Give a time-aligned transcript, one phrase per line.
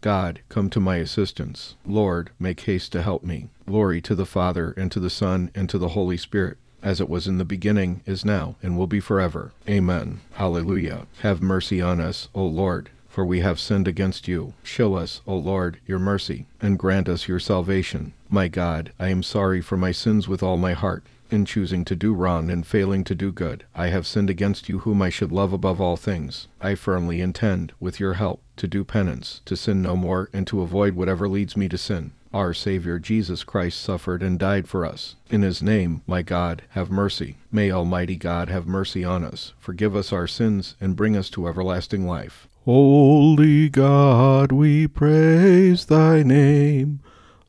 [0.00, 1.74] God, come to my assistance.
[1.84, 3.48] Lord, make haste to help me.
[3.66, 7.08] Glory to the Father, and to the Son, and to the Holy Spirit, as it
[7.08, 9.52] was in the beginning, is now, and will be forever.
[9.68, 10.20] Amen.
[10.34, 11.06] Hallelujah.
[11.22, 14.54] Have mercy on us, O Lord, for we have sinned against you.
[14.62, 18.12] Show us, O Lord, your mercy, and grant us your salvation.
[18.30, 21.02] My God, I am sorry for my sins with all my heart.
[21.30, 24.78] In choosing to do wrong and failing to do good, I have sinned against you
[24.80, 26.48] whom I should love above all things.
[26.58, 30.62] I firmly intend, with your help, to do penance, to sin no more, and to
[30.62, 32.12] avoid whatever leads me to sin.
[32.32, 35.16] Our Savior Jesus Christ suffered and died for us.
[35.30, 37.36] In his name, my God, have mercy.
[37.52, 41.46] May Almighty God have mercy on us, forgive us our sins, and bring us to
[41.46, 42.48] everlasting life.
[42.64, 47.00] Holy God, we praise thy name.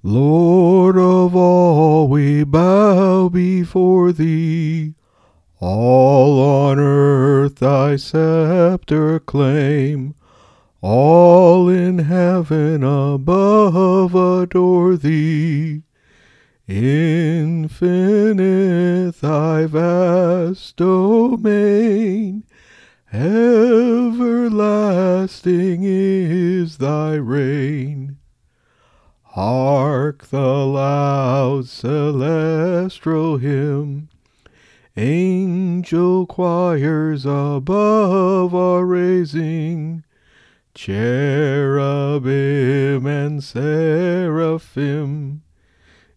[0.01, 0.78] Lord
[3.59, 4.93] before thee.
[5.59, 10.15] All on earth thy scepter claim.
[10.81, 15.83] All in heaven above adore thee.
[16.69, 17.49] Infinite
[19.19, 22.45] thy vast domain.
[23.11, 24.21] Everlasting
[25.83, 28.08] is thy reign.
[29.33, 34.09] Hark the loud celestial hymn.
[34.97, 40.03] Angel choirs above are raising.
[40.73, 42.25] Cherubim
[43.05, 45.43] and seraphim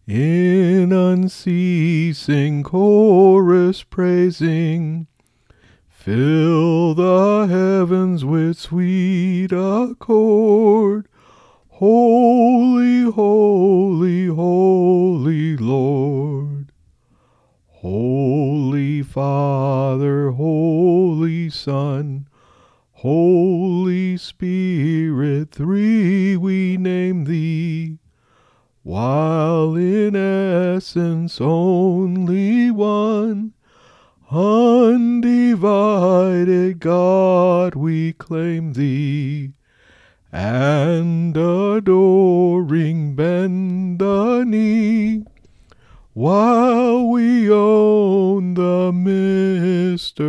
[0.07, 5.05] in unceasing chorus praising.
[5.87, 11.07] Fill the heavens with sweet accord.
[11.85, 16.71] Holy, holy, holy Lord.
[17.67, 22.29] Holy Father, Holy Son,
[22.93, 27.97] Holy Spirit, three we name thee,
[28.83, 33.51] while in essence only one.
[34.31, 35.59] Undivided
[36.79, 39.51] God, we claim thee,
[40.31, 40.82] and
[41.77, 45.25] adoring bend the knee,
[46.13, 50.23] while we own the mystery.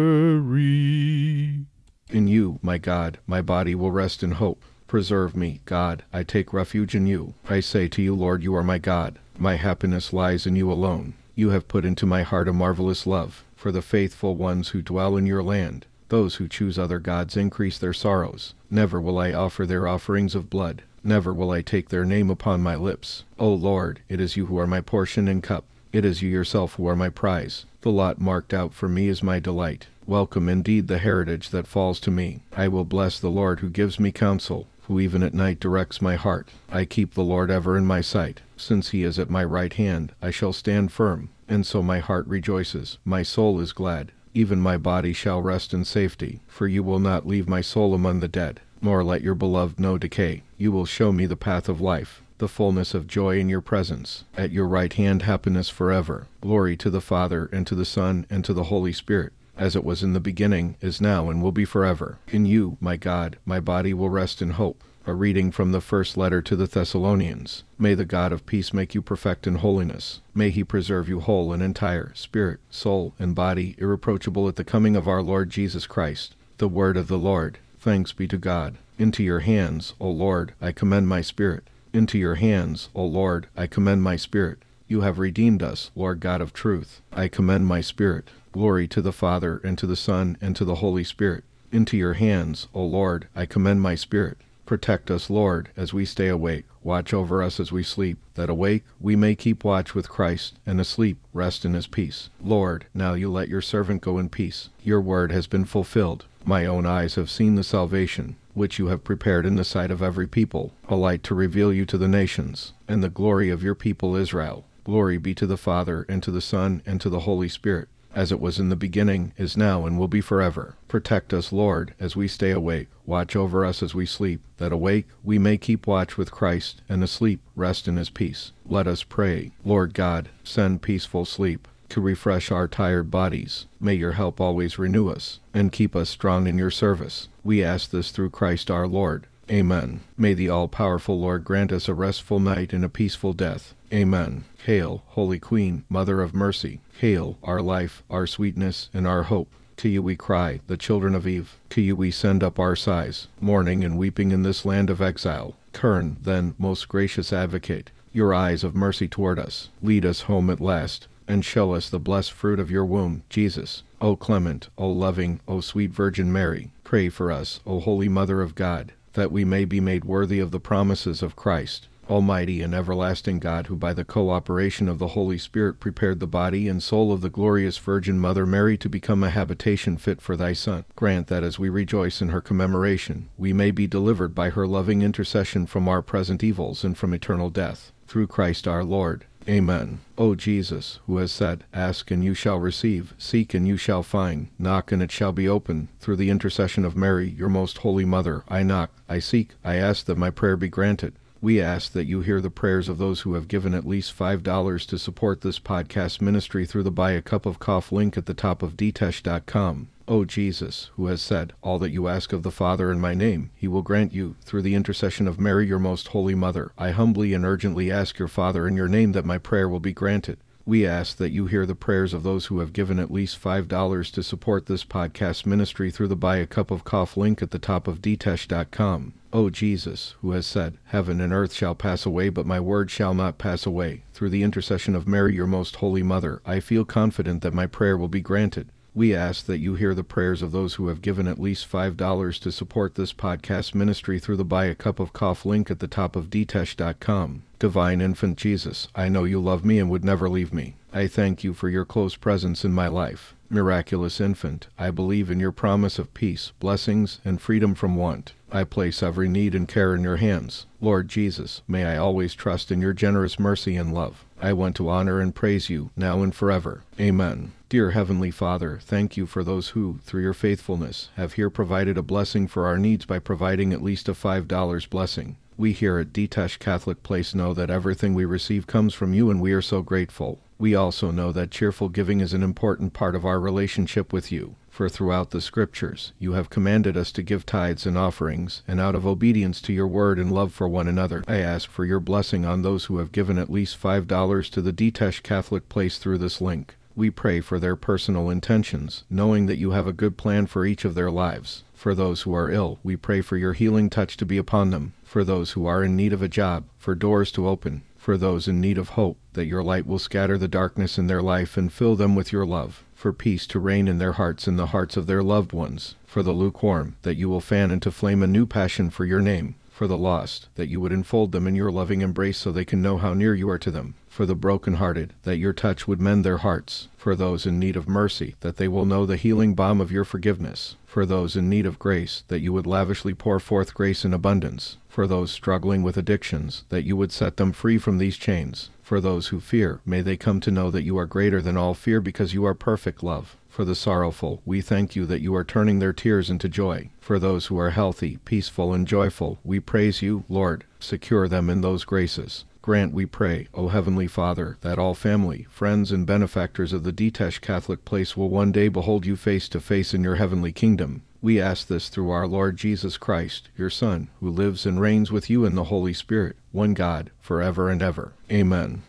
[2.11, 4.65] In you, my God, my body will rest in hope.
[4.87, 7.35] Preserve me, God, I take refuge in you.
[7.49, 9.19] I say to you, Lord, you are my God.
[9.37, 11.15] My happiness lies in you alone.
[11.35, 15.17] You have put into my heart a marvelous love for the faithful ones who dwell
[15.17, 15.87] in your land.
[16.09, 18.55] Those who choose other gods increase their sorrows.
[18.71, 20.83] Never will I offer their offerings of blood.
[21.07, 23.25] Never will I take their name upon my lips.
[23.39, 25.67] O Lord, it is you who are my portion and cup.
[25.93, 27.67] It is you yourself who are my prize.
[27.83, 29.89] The lot marked out for me is my delight.
[30.07, 32.41] Welcome indeed the heritage that falls to me.
[32.57, 36.17] I will bless the Lord who gives me counsel, who even at night directs my
[36.17, 36.49] heart.
[36.71, 38.41] I keep the Lord ever in my sight.
[38.57, 41.29] Since he is at my right hand, I shall stand firm.
[41.47, 44.11] And so my heart rejoices, my soul is glad.
[44.33, 48.21] Even my body shall rest in safety, for you will not leave my soul among
[48.21, 50.43] the dead, nor let your beloved know decay.
[50.57, 54.25] You will show me the path of life, the fullness of joy in your presence.
[54.37, 56.29] At your right hand happiness forever.
[56.41, 59.85] Glory to the Father, and to the Son, and to the Holy Spirit as it
[59.85, 62.19] was in the beginning, is now, and will be forever.
[62.29, 64.83] In you, my God, my body will rest in hope.
[65.07, 67.63] A reading from the first letter to the Thessalonians.
[67.79, 70.23] May the God of peace make you perfect in holiness.
[70.35, 74.97] May he preserve you whole and entire, spirit, soul, and body, irreproachable at the coming
[74.97, 76.35] of our Lord Jesus Christ.
[76.57, 77.59] The word of the Lord.
[77.85, 78.79] Thanks be to God.
[78.99, 81.65] Into your hands, O Lord, I commend my spirit.
[81.93, 84.61] Into your hands, O Lord, I commend my spirit.
[84.89, 87.03] You have redeemed us, Lord God of truth.
[87.13, 88.31] I commend my spirit.
[88.53, 91.45] Glory to the Father, and to the Son, and to the Holy Spirit.
[91.73, 94.39] Into your hands, O Lord, I commend my spirit.
[94.65, 96.65] Protect us, Lord, as we stay awake.
[96.83, 100.81] Watch over us as we sleep, that awake we may keep watch with Christ, and
[100.81, 102.31] asleep rest in his peace.
[102.43, 104.71] Lord, now you let your servant go in peace.
[104.83, 106.25] Your word has been fulfilled.
[106.45, 110.03] My own eyes have seen the salvation, which you have prepared in the sight of
[110.03, 113.75] every people, a light to reveal you to the nations, and the glory of your
[113.75, 114.65] people Israel.
[114.85, 118.31] Glory be to the Father, and to the Son, and to the Holy Spirit as
[118.31, 120.77] it was in the beginning, is now, and will be forever.
[120.89, 122.89] Protect us, Lord, as we stay awake.
[123.07, 127.03] Watch over us as we sleep, that awake we may keep watch with Christ, and
[127.03, 128.53] asleep rest in his peace.
[128.65, 129.51] Let us pray.
[129.65, 133.67] Lord God, send peaceful sleep to refresh our tired bodies.
[133.81, 137.29] May your help always renew us, and keep us strong in your service.
[137.43, 139.27] We ask this through Christ our Lord.
[139.51, 140.01] Amen.
[140.17, 143.75] May the all powerful Lord grant us a restful night and a peaceful death.
[143.93, 144.45] Amen.
[144.65, 146.81] Hail, Holy Queen, Mother of Mercy.
[147.01, 149.53] Hail, our life, our sweetness, and our hope.
[149.79, 151.59] To you we cry, the children of Eve.
[151.71, 155.57] To you we send up our sighs, mourning and weeping in this land of exile.
[155.73, 159.69] Turn, then, most gracious advocate, your eyes of mercy toward us.
[159.83, 163.83] Lead us home at last, and show us the blessed fruit of your womb, Jesus.
[164.01, 168.55] O clement, O loving, O sweet Virgin Mary, pray for us, O Holy Mother of
[168.55, 171.89] God, that we may be made worthy of the promises of Christ.
[172.11, 176.69] Almighty and everlasting God, who by the cooperation of the Holy Spirit prepared the body
[176.69, 180.53] and soul of the glorious Virgin Mother Mary to become a habitation fit for thy
[180.53, 184.67] Son, grant that as we rejoice in her commemoration, we may be delivered by her
[184.67, 187.91] loving intercession from our present evils and from eternal death.
[188.07, 189.25] Through Christ our Lord.
[189.47, 190.01] Amen.
[190.17, 194.49] O Jesus, who has said, Ask and you shall receive, seek and you shall find,
[194.59, 198.43] knock and it shall be opened, through the intercession of Mary, your most holy mother,
[198.49, 201.15] I knock, I seek, I ask that my prayer be granted.
[201.45, 204.87] We ask that you hear the prayers of those who have given at least $5
[204.87, 208.33] to support this podcast ministry through the Buy a Cup of Coffee link at the
[208.33, 209.89] top of dtesh.com.
[210.09, 213.13] O oh, Jesus, who has said, All that you ask of the Father in my
[213.13, 216.73] name, he will grant you, through the intercession of Mary, your most holy mother.
[216.79, 219.93] I humbly and urgently ask your Father in your name that my prayer will be
[219.93, 220.39] granted.
[220.65, 224.13] We ask that you hear the prayers of those who have given at least $5
[224.13, 227.59] to support this podcast ministry through the Buy a Cup of Coffee link at the
[227.59, 229.13] top of dtesh.com.
[229.35, 233.15] O Jesus, who has said, Heaven and earth shall pass away, but my word shall
[233.15, 234.05] not pass away.
[234.13, 237.99] Through the intercession of Mary, your most holy mother, I feel confident that my prayer
[237.99, 238.69] will be granted.
[238.95, 242.39] We ask that you hear the prayers of those who have given at least $5
[242.43, 245.89] to support this podcast ministry through the Buy a Cup of Coffee link at the
[245.89, 247.43] top of dtesh.com.
[247.59, 250.77] Divine Infant Jesus, I know you love me and would never leave me.
[250.93, 253.34] I thank you for your close presence in my life.
[253.51, 258.33] Miraculous Infant, I believe in your promise of peace, blessings, and freedom from want.
[258.51, 260.67] I place every need and care in your hands.
[260.81, 264.25] Lord Jesus, may I always trust in your generous mercy and love.
[264.41, 266.85] I want to honor and praise you, now and forever.
[266.99, 267.53] Amen.
[267.69, 272.03] Dear Heavenly Father, thank you for those who, through your faithfulness, have here provided a
[272.03, 275.37] blessing for our needs by providing at least a $5 blessing.
[275.57, 279.41] We here at Ditesh Catholic Place know that everything we receive comes from you and
[279.41, 280.41] we are so grateful.
[280.59, 284.55] We also know that cheerful giving is an important part of our relationship with you.
[284.71, 288.95] For throughout the Scriptures you have commanded us to give tithes and offerings, and out
[288.95, 292.45] of obedience to your word and love for one another, I ask for your blessing
[292.45, 296.41] on those who have given at least $5 to the Ditesh Catholic Place through this
[296.41, 296.77] link.
[296.97, 300.85] We pray for their personal intentions, knowing that you have a good plan for each
[300.85, 301.65] of their lives.
[301.73, 304.95] For those who are ill, we pray for your healing touch to be upon them.
[305.03, 307.83] For those who are in need of a job, for doors to open.
[308.05, 311.23] For those in need of hope, that your light will scatter the darkness in their
[311.23, 314.59] life and fill them with your love for peace to reign in their hearts and
[314.59, 318.23] the hearts of their loved ones, for the lukewarm, that you will fan into flame
[318.23, 321.55] a new passion for your name, for the lost, that you would enfold them in
[321.55, 324.35] your loving embrace so they can know how near you are to them, for the
[324.35, 328.59] broken-hearted, that your touch would mend their hearts, for those in need of mercy, that
[328.59, 332.23] they will know the healing balm of your forgiveness, for those in need of grace,
[332.29, 336.85] that you would lavishly pour forth grace in abundance, for those struggling with addictions, that
[336.85, 340.39] you would set them free from these chains, for those who fear, may they come
[340.39, 343.37] to know that you are greater than all fear because you are perfect love.
[343.49, 346.91] For the sorrowful, we thank you that you are turning their tears into joy.
[347.01, 350.63] For those who are healthy, peaceful, and joyful, we praise you, Lord.
[350.79, 352.45] Secure them in those graces.
[352.65, 357.43] Grant, we pray, O Heavenly Father, that all family, friends, and benefactors of the Ditesh
[357.43, 361.03] Catholic Place will one day behold you face to face in your heavenly kingdom.
[361.21, 365.29] We ask this through our Lord Jesus Christ, your Son, who lives and reigns with
[365.29, 368.15] you in the Holy Spirit, one God, forever and ever.
[368.33, 368.83] Amen.